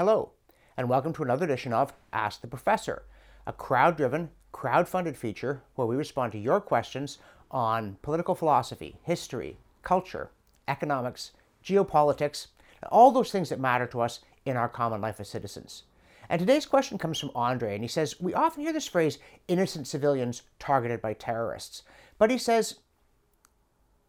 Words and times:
Hello, 0.00 0.30
and 0.78 0.88
welcome 0.88 1.12
to 1.12 1.22
another 1.22 1.44
edition 1.44 1.74
of 1.74 1.92
Ask 2.10 2.40
the 2.40 2.46
Professor, 2.46 3.02
a 3.46 3.52
crowd 3.52 3.98
driven, 3.98 4.30
crowd 4.50 4.88
funded 4.88 5.14
feature 5.14 5.60
where 5.74 5.86
we 5.86 5.94
respond 5.94 6.32
to 6.32 6.38
your 6.38 6.58
questions 6.58 7.18
on 7.50 7.98
political 8.00 8.34
philosophy, 8.34 8.96
history, 9.02 9.58
culture, 9.82 10.30
economics, 10.66 11.32
geopolitics, 11.62 12.46
all 12.90 13.10
those 13.10 13.30
things 13.30 13.50
that 13.50 13.60
matter 13.60 13.86
to 13.88 14.00
us 14.00 14.20
in 14.46 14.56
our 14.56 14.70
common 14.70 15.02
life 15.02 15.20
as 15.20 15.28
citizens. 15.28 15.82
And 16.30 16.40
today's 16.40 16.64
question 16.64 16.96
comes 16.96 17.18
from 17.18 17.32
Andre, 17.34 17.74
and 17.74 17.84
he 17.84 17.88
says, 17.88 18.18
We 18.18 18.32
often 18.32 18.62
hear 18.62 18.72
this 18.72 18.88
phrase, 18.88 19.18
innocent 19.48 19.86
civilians 19.86 20.40
targeted 20.58 21.02
by 21.02 21.12
terrorists. 21.12 21.82
But 22.16 22.30
he 22.30 22.38
says, 22.38 22.76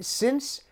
since 0.00 0.62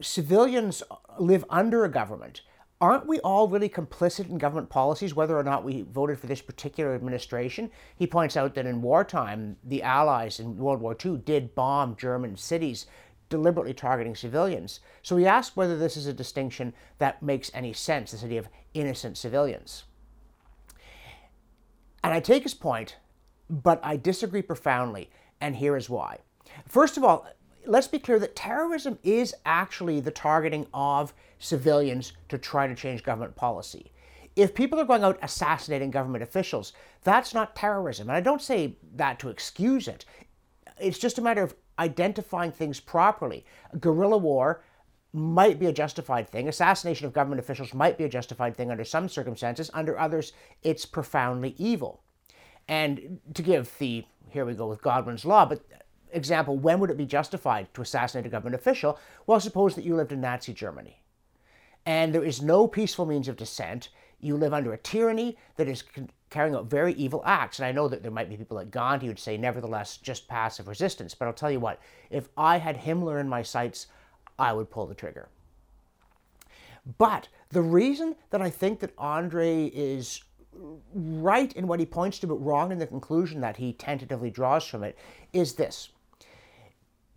civilians 0.00 0.82
live 1.18 1.44
under 1.50 1.84
a 1.84 1.90
government, 1.90 2.40
aren't 2.80 3.06
we 3.06 3.18
all 3.20 3.48
really 3.48 3.68
complicit 3.68 4.28
in 4.28 4.38
government 4.38 4.68
policies, 4.68 5.14
whether 5.14 5.38
or 5.38 5.44
not 5.44 5.64
we 5.64 5.82
voted 5.82 6.18
for 6.18 6.26
this 6.26 6.42
particular 6.42 6.94
administration? 6.94 7.70
He 7.96 8.06
points 8.06 8.36
out 8.36 8.54
that 8.54 8.66
in 8.66 8.82
wartime, 8.82 9.56
the 9.64 9.82
Allies 9.82 10.40
in 10.40 10.56
World 10.56 10.80
War 10.80 10.96
II 11.02 11.18
did 11.18 11.54
bomb 11.54 11.96
German 11.96 12.36
cities, 12.36 12.86
deliberately 13.28 13.74
targeting 13.74 14.14
civilians. 14.14 14.80
So 15.02 15.16
he 15.16 15.26
asks 15.26 15.56
whether 15.56 15.78
this 15.78 15.96
is 15.96 16.06
a 16.06 16.12
distinction 16.12 16.74
that 16.98 17.22
makes 17.22 17.50
any 17.54 17.72
sense, 17.72 18.10
this 18.10 18.24
idea 18.24 18.40
of 18.40 18.48
innocent 18.74 19.16
civilians. 19.16 19.84
And 22.02 22.12
I 22.12 22.20
take 22.20 22.42
his 22.42 22.54
point, 22.54 22.96
but 23.48 23.80
I 23.82 23.96
disagree 23.96 24.42
profoundly, 24.42 25.10
and 25.40 25.56
here 25.56 25.76
is 25.76 25.88
why. 25.88 26.18
First 26.66 26.96
of 26.96 27.04
all, 27.04 27.26
let's 27.66 27.88
be 27.88 27.98
clear 27.98 28.18
that 28.18 28.36
terrorism 28.36 28.98
is 29.02 29.34
actually 29.44 30.00
the 30.00 30.10
targeting 30.10 30.66
of 30.74 31.12
civilians 31.38 32.12
to 32.28 32.38
try 32.38 32.66
to 32.66 32.74
change 32.74 33.02
government 33.02 33.36
policy. 33.36 33.92
If 34.36 34.54
people 34.54 34.80
are 34.80 34.84
going 34.84 35.04
out 35.04 35.18
assassinating 35.22 35.90
government 35.90 36.24
officials, 36.24 36.72
that's 37.02 37.34
not 37.34 37.54
terrorism. 37.54 38.08
And 38.08 38.16
I 38.16 38.20
don't 38.20 38.42
say 38.42 38.76
that 38.96 39.18
to 39.20 39.28
excuse 39.28 39.86
it. 39.86 40.04
It's 40.80 40.98
just 40.98 41.18
a 41.18 41.22
matter 41.22 41.42
of 41.42 41.54
identifying 41.78 42.50
things 42.50 42.80
properly. 42.80 43.44
Guerrilla 43.78 44.18
war 44.18 44.62
might 45.12 45.60
be 45.60 45.66
a 45.66 45.72
justified 45.72 46.28
thing. 46.28 46.48
Assassination 46.48 47.06
of 47.06 47.12
government 47.12 47.38
officials 47.38 47.72
might 47.72 47.96
be 47.96 48.04
a 48.04 48.08
justified 48.08 48.56
thing 48.56 48.70
under 48.72 48.84
some 48.84 49.08
circumstances. 49.08 49.70
Under 49.72 49.98
others, 49.98 50.32
it's 50.62 50.84
profoundly 50.84 51.54
evil. 51.56 52.02
And 52.66 53.20
to 53.34 53.42
give 53.42 53.78
the, 53.78 54.04
here 54.30 54.44
we 54.44 54.54
go 54.54 54.66
with 54.66 54.82
Godwin's 54.82 55.24
law, 55.24 55.46
but 55.46 55.62
example, 56.14 56.56
when 56.56 56.80
would 56.80 56.90
it 56.90 56.96
be 56.96 57.06
justified 57.06 57.72
to 57.74 57.82
assassinate 57.82 58.26
a 58.26 58.30
government 58.30 58.54
official? 58.54 58.98
Well, 59.26 59.40
suppose 59.40 59.74
that 59.74 59.84
you 59.84 59.94
lived 59.94 60.12
in 60.12 60.20
Nazi 60.20 60.52
Germany 60.52 61.00
and 61.86 62.14
there 62.14 62.24
is 62.24 62.40
no 62.40 62.66
peaceful 62.66 63.06
means 63.06 63.28
of 63.28 63.36
dissent. 63.36 63.90
You 64.20 64.36
live 64.36 64.54
under 64.54 64.72
a 64.72 64.78
tyranny 64.78 65.36
that 65.56 65.68
is 65.68 65.84
carrying 66.30 66.54
out 66.54 66.66
very 66.66 66.94
evil 66.94 67.22
acts. 67.26 67.58
And 67.58 67.66
I 67.66 67.72
know 67.72 67.88
that 67.88 68.02
there 68.02 68.10
might 68.10 68.30
be 68.30 68.36
people 68.36 68.56
like 68.56 68.70
Gandhi 68.70 69.06
who'd 69.06 69.18
say, 69.18 69.36
nevertheless, 69.36 69.98
just 69.98 70.26
passive 70.26 70.66
resistance. 70.66 71.14
But 71.14 71.26
I'll 71.26 71.34
tell 71.34 71.50
you 71.50 71.60
what, 71.60 71.80
if 72.10 72.28
I 72.36 72.58
had 72.58 72.78
Himmler 72.78 73.20
in 73.20 73.28
my 73.28 73.42
sights, 73.42 73.88
I 74.38 74.52
would 74.52 74.70
pull 74.70 74.86
the 74.86 74.94
trigger. 74.94 75.28
But 76.98 77.28
the 77.50 77.62
reason 77.62 78.16
that 78.30 78.42
I 78.42 78.50
think 78.50 78.80
that 78.80 78.92
Andre 78.98 79.66
is 79.66 80.22
right 80.94 81.52
in 81.52 81.66
what 81.66 81.80
he 81.80 81.86
points 81.86 82.18
to, 82.20 82.26
but 82.26 82.36
wrong 82.36 82.72
in 82.72 82.78
the 82.78 82.86
conclusion 82.86 83.40
that 83.40 83.56
he 83.56 83.72
tentatively 83.72 84.30
draws 84.30 84.64
from 84.64 84.84
it, 84.84 84.96
is 85.32 85.54
this 85.54 85.90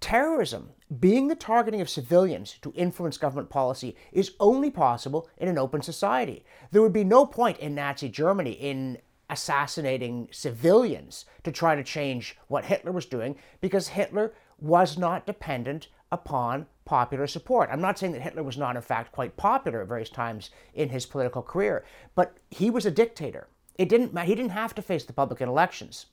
Terrorism, 0.08 0.70
being 1.02 1.28
the 1.28 1.36
targeting 1.36 1.82
of 1.82 1.90
civilians 1.90 2.58
to 2.62 2.72
influence 2.78 3.18
government 3.18 3.50
policy, 3.50 3.94
is 4.14 4.36
only 4.40 4.72
possible 4.72 5.28
in 5.38 5.50
an 5.50 5.58
open 5.58 5.82
society. 5.82 6.46
There 6.72 6.82
would 6.82 6.94
be 6.94 7.04
no 7.04 7.26
point 7.26 7.58
in 7.58 7.76
Nazi 7.76 8.08
Germany 8.08 8.52
in 8.52 9.00
assassinating 9.30 10.30
civilians 10.32 11.26
to 11.44 11.52
try 11.52 11.76
to 11.76 11.84
change 11.84 12.38
what 12.48 12.64
Hitler 12.64 12.94
was 12.94 13.06
doing 13.06 13.36
because 13.60 13.90
Hitler 13.90 14.34
was 14.58 14.98
not 14.98 15.26
dependent 15.26 15.90
upon 16.10 16.68
popular 16.86 17.28
support. 17.28 17.70
I'm 17.70 17.82
not 17.82 18.00
saying 18.00 18.14
that 18.14 18.22
Hitler 18.22 18.44
was 18.44 18.58
not, 18.58 18.78
in 18.78 18.82
fact, 18.82 19.12
quite 19.12 19.36
popular 19.36 19.82
at 19.82 19.90
various 19.90 20.10
times 20.10 20.52
in 20.74 20.88
his 20.88 21.06
political 21.06 21.42
career, 21.42 21.84
but 22.16 22.38
he 22.50 22.70
was 22.70 22.86
a 22.86 22.92
dictator. 22.92 23.50
It 23.78 23.90
didn't, 23.90 24.18
he 24.18 24.36
didn't 24.36 24.52
have 24.52 24.74
to 24.76 24.82
face 24.82 25.04
the 25.04 25.12
public 25.12 25.42
in 25.42 25.50
elections 25.50 26.06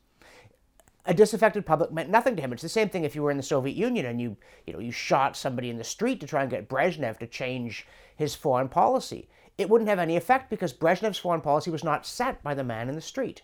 a 1.06 1.14
disaffected 1.14 1.66
public 1.66 1.92
meant 1.92 2.08
nothing 2.08 2.34
to 2.36 2.42
him. 2.42 2.52
It's 2.52 2.62
the 2.62 2.68
same 2.68 2.88
thing 2.88 3.04
if 3.04 3.14
you 3.14 3.22
were 3.22 3.30
in 3.30 3.36
the 3.36 3.42
Soviet 3.42 3.76
Union 3.76 4.06
and 4.06 4.20
you, 4.20 4.36
you 4.66 4.72
know, 4.72 4.78
you 4.78 4.90
shot 4.90 5.36
somebody 5.36 5.68
in 5.68 5.76
the 5.76 5.84
street 5.84 6.20
to 6.20 6.26
try 6.26 6.42
and 6.42 6.50
get 6.50 6.68
Brezhnev 6.68 7.18
to 7.18 7.26
change 7.26 7.86
his 8.16 8.34
foreign 8.34 8.68
policy. 8.68 9.28
It 9.58 9.68
wouldn't 9.68 9.90
have 9.90 9.98
any 9.98 10.16
effect 10.16 10.50
because 10.50 10.72
Brezhnev's 10.72 11.18
foreign 11.18 11.40
policy 11.40 11.70
was 11.70 11.84
not 11.84 12.06
set 12.06 12.42
by 12.42 12.54
the 12.54 12.64
man 12.64 12.88
in 12.88 12.94
the 12.94 13.00
street. 13.00 13.42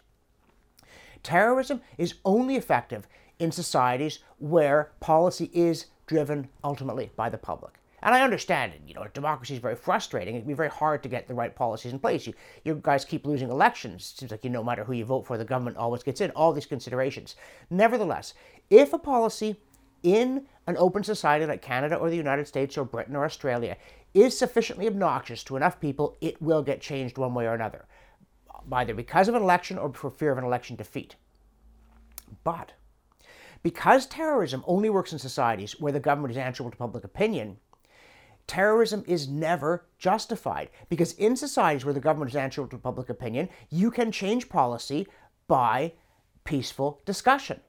Terrorism 1.22 1.82
is 1.98 2.14
only 2.24 2.56
effective 2.56 3.06
in 3.38 3.52
societies 3.52 4.20
where 4.38 4.92
policy 5.00 5.50
is 5.52 5.86
driven 6.06 6.48
ultimately 6.64 7.10
by 7.14 7.28
the 7.28 7.38
public. 7.38 7.79
And 8.02 8.14
I 8.14 8.22
understand 8.22 8.72
it. 8.72 8.82
You 8.86 8.94
know, 8.94 9.06
democracy 9.12 9.54
is 9.54 9.60
very 9.60 9.76
frustrating. 9.76 10.34
It 10.34 10.40
can 10.40 10.48
be 10.48 10.54
very 10.54 10.70
hard 10.70 11.02
to 11.02 11.08
get 11.08 11.28
the 11.28 11.34
right 11.34 11.54
policies 11.54 11.92
in 11.92 11.98
place. 11.98 12.26
You, 12.26 12.34
you 12.64 12.80
guys 12.82 13.04
keep 13.04 13.26
losing 13.26 13.50
elections. 13.50 14.12
It 14.14 14.20
seems 14.20 14.30
like 14.30 14.44
you, 14.44 14.50
no 14.50 14.64
matter 14.64 14.84
who 14.84 14.92
you 14.92 15.04
vote 15.04 15.26
for, 15.26 15.36
the 15.36 15.44
government 15.44 15.76
always 15.76 16.02
gets 16.02 16.20
in. 16.20 16.30
All 16.30 16.52
these 16.52 16.66
considerations. 16.66 17.36
Nevertheless, 17.68 18.34
if 18.70 18.92
a 18.92 18.98
policy 18.98 19.56
in 20.02 20.46
an 20.66 20.76
open 20.78 21.04
society 21.04 21.44
like 21.44 21.62
Canada 21.62 21.96
or 21.96 22.08
the 22.08 22.16
United 22.16 22.46
States 22.46 22.78
or 22.78 22.84
Britain 22.84 23.16
or 23.16 23.24
Australia 23.24 23.76
is 24.14 24.36
sufficiently 24.36 24.86
obnoxious 24.86 25.44
to 25.44 25.56
enough 25.56 25.80
people, 25.80 26.16
it 26.20 26.40
will 26.40 26.62
get 26.62 26.80
changed 26.80 27.18
one 27.18 27.34
way 27.34 27.46
or 27.46 27.54
another, 27.54 27.86
either 28.72 28.94
because 28.94 29.28
of 29.28 29.34
an 29.34 29.42
election 29.42 29.78
or 29.78 29.92
for 29.92 30.10
fear 30.10 30.32
of 30.32 30.38
an 30.38 30.44
election 30.44 30.76
defeat. 30.76 31.16
But 32.44 32.72
because 33.62 34.06
terrorism 34.06 34.64
only 34.66 34.88
works 34.88 35.12
in 35.12 35.18
societies 35.18 35.78
where 35.78 35.92
the 35.92 36.00
government 36.00 36.32
is 36.32 36.38
answerable 36.38 36.70
to 36.70 36.76
public 36.76 37.04
opinion, 37.04 37.58
terrorism 38.50 39.04
is 39.06 39.28
never 39.28 39.86
justified 39.96 40.70
because 40.88 41.12
in 41.12 41.36
societies 41.36 41.84
where 41.84 41.94
the 41.94 42.00
government 42.00 42.32
is 42.32 42.36
answerable 42.36 42.68
to 42.68 42.78
public 42.78 43.08
opinion, 43.08 43.48
you 43.68 43.92
can 43.92 44.10
change 44.10 44.48
policy 44.48 45.06
by 45.46 45.92
peaceful 46.42 47.00
discussion. 47.06 47.60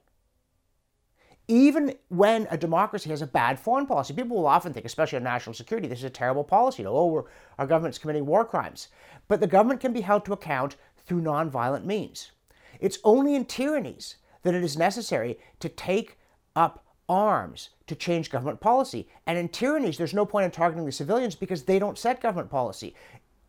Even 1.46 1.94
when 2.08 2.48
a 2.50 2.56
democracy 2.56 3.10
has 3.10 3.22
a 3.22 3.28
bad 3.28 3.60
foreign 3.60 3.86
policy, 3.86 4.12
people 4.12 4.36
will 4.36 4.46
often 4.46 4.72
think, 4.72 4.84
especially 4.84 5.18
on 5.18 5.22
national 5.22 5.54
security, 5.54 5.86
this 5.86 6.00
is 6.00 6.04
a 6.04 6.10
terrible 6.10 6.42
policy. 6.42 6.82
You 6.82 6.86
know, 6.86 6.96
oh, 6.96 7.28
our 7.58 7.66
government's 7.68 7.98
committing 7.98 8.26
war 8.26 8.44
crimes. 8.44 8.88
But 9.28 9.38
the 9.38 9.46
government 9.46 9.80
can 9.80 9.92
be 9.92 10.00
held 10.00 10.24
to 10.24 10.32
account 10.32 10.74
through 11.06 11.22
nonviolent 11.22 11.84
means. 11.84 12.32
It's 12.80 12.98
only 13.04 13.36
in 13.36 13.44
tyrannies 13.44 14.16
that 14.42 14.54
it 14.54 14.64
is 14.64 14.76
necessary 14.76 15.38
to 15.60 15.68
take 15.68 16.18
up 16.56 16.84
arms 17.08 17.70
to 17.86 17.94
change 17.94 18.30
government 18.30 18.60
policy. 18.60 19.08
And 19.26 19.38
in 19.38 19.48
tyrannies, 19.48 19.98
there's 19.98 20.14
no 20.14 20.26
point 20.26 20.44
in 20.44 20.50
targeting 20.50 20.86
the 20.86 20.92
civilians 20.92 21.34
because 21.34 21.64
they 21.64 21.78
don't 21.78 21.98
set 21.98 22.20
government 22.20 22.50
policy. 22.50 22.94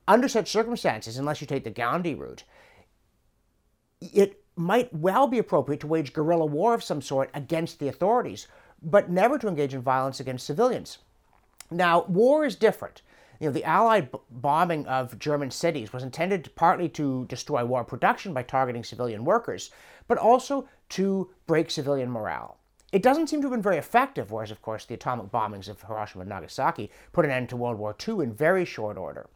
Under 0.07 0.27
such 0.27 0.51
circumstances, 0.51 1.17
unless 1.17 1.39
you 1.39 1.47
take 1.47 1.63
the 1.63 1.69
Gandhi 1.69 2.13
route, 2.13 2.43
it 4.01 4.43
might 4.55 4.93
well 4.93 5.27
be 5.27 5.39
appropriate 5.39 5.79
to 5.81 5.87
wage 5.87 6.13
guerrilla 6.13 6.45
war 6.45 6.73
of 6.73 6.83
some 6.83 7.01
sort 7.01 7.29
against 7.33 7.79
the 7.79 7.87
authorities, 7.87 8.47
but 8.81 9.09
never 9.09 9.37
to 9.37 9.47
engage 9.47 9.73
in 9.73 9.81
violence 9.81 10.19
against 10.19 10.45
civilians. 10.45 10.99
Now, 11.71 12.03
war 12.03 12.45
is 12.45 12.55
different. 12.55 13.01
You 13.39 13.47
know, 13.47 13.53
the 13.53 13.63
Allied 13.63 14.11
b- 14.11 14.19
bombing 14.29 14.85
of 14.85 15.17
German 15.17 15.51
cities 15.51 15.91
was 15.91 16.03
intended 16.03 16.53
partly 16.55 16.87
to 16.89 17.25
destroy 17.25 17.65
war 17.65 17.83
production 17.83 18.33
by 18.33 18.43
targeting 18.43 18.83
civilian 18.83 19.25
workers, 19.25 19.71
but 20.07 20.17
also 20.17 20.67
to 20.89 21.29
break 21.47 21.71
civilian 21.71 22.09
morale. 22.09 22.57
It 22.93 23.01
doesn't 23.01 23.27
seem 23.27 23.41
to 23.41 23.47
have 23.47 23.51
been 23.51 23.61
very 23.63 23.79
effective, 23.79 24.31
whereas, 24.31 24.51
of 24.51 24.61
course, 24.61 24.85
the 24.85 24.93
atomic 24.93 25.31
bombings 25.31 25.67
of 25.67 25.81
Hiroshima 25.81 26.21
and 26.21 26.29
Nagasaki 26.29 26.91
put 27.11 27.25
an 27.25 27.31
end 27.31 27.49
to 27.49 27.57
World 27.57 27.79
War 27.79 27.95
II 28.07 28.23
in 28.23 28.31
very 28.31 28.65
short 28.65 28.97
order. 28.97 29.27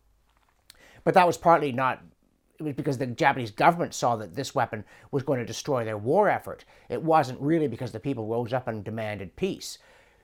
But 1.04 1.16
that 1.16 1.26
was 1.26 1.38
partly 1.38 1.72
not 1.72 2.04
it 2.60 2.64
was 2.64 2.74
because 2.74 2.98
the 2.98 3.08
Japanese 3.08 3.52
government 3.52 3.94
saw 3.94 4.16
that 4.16 4.36
this 4.36 4.56
weapon 4.56 4.84
was 5.12 5.24
going 5.24 5.40
to 5.40 5.46
destroy 5.46 5.86
their 5.86 5.98
war 5.98 6.30
effort. 6.30 6.66
It 6.90 7.02
wasn't 7.02 7.40
really 7.40 7.68
because 7.68 7.92
the 7.92 8.00
people 8.00 8.26
rose 8.26 8.54
up 8.54 8.68
and 8.68 8.84
demanded 8.84 9.36
peace. 9.36 9.78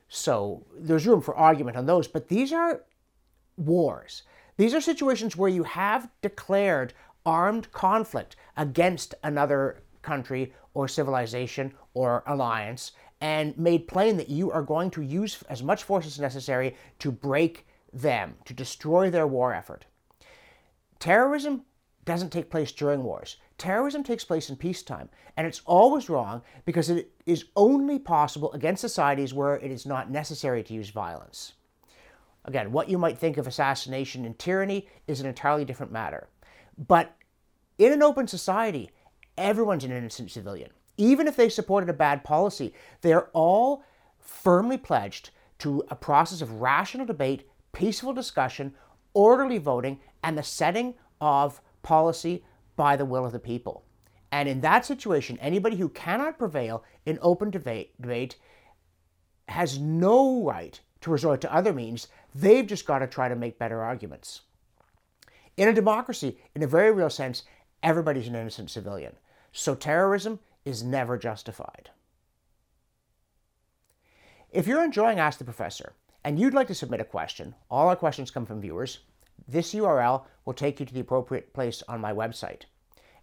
So 0.10 0.66
there's 0.76 1.06
room 1.06 1.22
for 1.22 1.36
argument 1.36 1.78
on 1.78 1.86
those, 1.86 2.08
but 2.08 2.28
these 2.28 2.52
are 2.52 2.82
wars. 3.58 4.24
These 4.58 4.74
are 4.74 4.82
situations 4.82 5.36
where 5.36 5.50
you 5.50 5.64
have 5.64 6.10
declared 6.22 6.94
armed 7.26 7.72
conflict 7.72 8.36
against 8.58 9.16
another 9.24 9.84
country 10.02 10.54
or 10.74 10.88
civilization 10.88 11.74
or 11.94 12.24
alliance 12.28 12.92
and 13.24 13.58
made 13.58 13.88
plain 13.88 14.18
that 14.18 14.28
you 14.28 14.52
are 14.52 14.62
going 14.62 14.92
to 14.92 15.02
use 15.02 15.42
as 15.48 15.64
much 15.64 15.84
force 15.84 16.06
as 16.06 16.20
necessary 16.20 16.76
to 17.00 17.10
break 17.10 17.66
them, 17.94 18.36
to 18.44 18.54
destroy 18.54 19.10
their 19.10 19.26
war 19.26 19.54
effort. 19.54 19.86
Terrorism 21.00 21.62
doesn't 22.04 22.34
take 22.34 22.52
place 22.52 22.74
during 22.74 23.02
wars. 23.02 23.38
Terrorism 23.58 24.04
takes 24.04 24.26
place 24.26 24.50
in 24.50 24.58
peacetime, 24.58 25.08
and 25.38 25.48
it's 25.48 25.62
always 25.66 26.10
wrong 26.10 26.42
because 26.66 26.90
it 26.90 27.12
is 27.26 27.46
only 27.56 27.98
possible 27.98 28.52
against 28.52 28.82
societies 28.82 29.34
where 29.34 29.56
it 29.56 29.72
is 29.72 29.86
not 29.86 30.12
necessary 30.12 30.62
to 30.62 30.74
use 30.74 30.90
violence. 30.90 31.54
Again, 32.44 32.74
what 32.74 32.90
you 32.90 32.98
might 32.98 33.18
think 33.18 33.38
of 33.38 33.48
assassination 33.48 34.26
and 34.26 34.38
tyranny 34.38 34.90
is 35.08 35.22
an 35.22 35.28
entirely 35.28 35.64
different 35.64 35.94
matter. 35.94 36.28
But 36.78 37.16
in 37.78 37.94
an 37.94 38.04
open 38.04 38.28
society, 38.28 38.92
everyone's 39.38 39.86
an 39.86 39.94
innocent 39.94 40.30
civilian. 40.30 40.72
Even 40.98 41.28
if 41.28 41.36
they 41.36 41.50
supported 41.50 41.90
a 41.90 41.94
bad 41.94 42.24
policy, 42.24 42.74
they're 43.02 43.30
all 43.34 43.84
firmly 44.20 44.78
pledged 44.78 45.32
to 45.60 45.84
a 45.90 45.96
process 45.96 46.42
of 46.42 46.62
rational 46.62 47.06
debate, 47.06 47.48
peaceful 47.72 48.14
discussion, 48.14 48.74
orderly 49.14 49.58
voting, 49.58 50.00
and 50.24 50.38
the 50.38 50.44
setting 50.44 50.94
of 51.20 51.62
policy 51.82 52.44
by 52.76 52.96
the 52.96 53.06
will 53.06 53.26
of 53.26 53.32
the 53.32 53.40
people. 53.40 53.84
And 54.32 54.50
in 54.50 54.62
that 54.62 54.86
situation, 54.86 55.38
anybody 55.40 55.76
who 55.76 55.90
cannot 55.90 56.40
prevail 56.40 56.84
in 57.06 57.20
open 57.22 57.52
debate, 57.52 57.94
debate 58.02 58.36
has 59.48 59.78
no 59.78 60.44
right 60.44 60.80
to 61.02 61.12
resort 61.12 61.42
to 61.42 61.54
other 61.54 61.74
means. 61.74 62.08
They've 62.34 62.66
just 62.66 62.88
got 62.88 63.00
to 63.00 63.08
try 63.08 63.30
to 63.30 63.36
make 63.36 63.60
better 63.60 63.84
arguments. 63.84 64.42
In 65.56 65.68
a 65.68 65.74
democracy, 65.74 66.40
in 66.56 66.64
a 66.64 66.68
very 66.68 66.92
real 66.92 67.10
sense, 67.12 67.44
everybody's 67.84 68.28
an 68.28 68.36
innocent 68.36 68.72
civilian. 68.72 69.16
So 69.52 69.76
terrorism 69.76 70.40
is 70.66 70.84
never 70.84 71.18
justified. 71.18 71.90
If 74.52 74.68
you're 74.68 74.84
enjoying 74.84 75.20
Ask 75.20 75.40
the 75.40 75.46
Professor 75.46 75.94
and 76.24 76.40
you'd 76.40 76.54
like 76.54 76.68
to 76.68 76.76
submit 76.76 77.02
a 77.02 77.06
question, 77.06 77.56
all 77.72 77.88
our 77.90 77.96
questions 77.96 78.32
come 78.32 78.46
from 78.46 78.62
viewers. 78.62 79.00
This 79.48 79.74
URL 79.74 80.26
will 80.46 80.54
take 80.54 80.80
you 80.80 80.86
to 80.86 80.94
the 80.94 81.00
appropriate 81.00 81.54
place 81.54 81.82
on 81.88 82.00
my 82.00 82.14
website. 82.14 82.62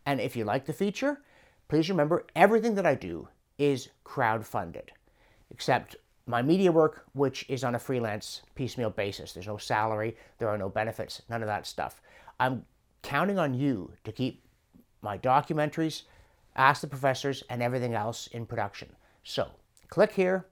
And 0.04 0.20
if 0.20 0.34
you 0.34 0.44
like 0.44 0.66
the 0.66 0.72
feature, 0.72 1.22
please 1.68 1.88
remember 1.88 2.26
everything 2.34 2.74
that 2.74 2.86
I 2.86 2.94
do 2.94 3.28
is 3.58 3.90
crowd-funded, 4.04 4.90
except 5.50 5.96
my 6.26 6.42
media 6.42 6.72
work, 6.72 7.04
which 7.12 7.48
is 7.48 7.64
on 7.64 7.74
a 7.74 7.78
freelance 7.78 8.42
piecemeal 8.54 8.90
basis. 8.90 9.32
There's 9.32 9.46
no 9.46 9.56
salary, 9.56 10.16
there 10.38 10.48
are 10.48 10.58
no 10.58 10.68
benefits, 10.68 11.22
none 11.28 11.42
of 11.42 11.48
that 11.48 11.66
stuff. 11.66 12.00
I'm 12.38 12.64
counting 13.02 13.38
on 13.38 13.54
you 13.54 13.92
to 14.04 14.12
keep 14.12 14.42
my 15.02 15.16
documentaries, 15.16 16.02
Ask 16.56 16.80
the 16.80 16.86
Professors, 16.86 17.44
and 17.48 17.62
everything 17.62 17.94
else 17.94 18.26
in 18.28 18.46
production. 18.46 18.94
So 19.22 19.48
click 19.88 20.12
here, 20.12 20.46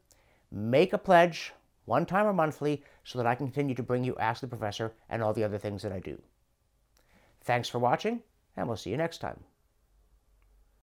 make 0.51 0.93
a 0.93 0.99
pledge, 0.99 1.53
one 1.85 2.07
time 2.07 2.27
or 2.27 2.33
monthly, 2.33 2.83
so 3.05 3.19
that 3.19 3.27
I 3.27 3.35
can 3.35 3.47
continue 3.47 3.75
to 3.75 3.83
bring 3.83 4.05
you 4.05 4.17
Ask 4.17 4.41
the 4.41 4.47
Professor 4.47 4.93
and 5.09 5.23
all 5.23 5.33
the 5.33 5.45
other 5.45 5.59
things 5.59 5.83
that 5.83 5.93
I 5.93 6.01
do. 6.01 6.21
Thanks 7.43 7.69
for 7.69 7.79
watching, 7.79 8.23
and 8.57 8.67
we'll 8.69 8.77
see 8.77 8.91
you 8.91 8.97
next 8.97 9.19
time. 9.19 9.41